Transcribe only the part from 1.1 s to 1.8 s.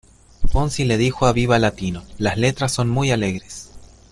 a Viva